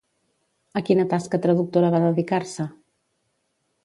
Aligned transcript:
A 0.79 0.81
quina 0.87 1.03
tasca 1.11 1.39
traductora 1.43 1.91
va 1.97 2.01
dedicar-se? 2.05 2.65